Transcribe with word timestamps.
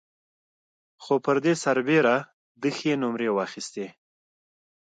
خو 1.03 1.13
پر 1.25 1.35
دې 1.45 1.53
سربېره 1.63 2.15
ده 2.61 2.69
ښې 2.77 2.93
نومرې 3.01 3.29
واخيستې. 3.33 3.87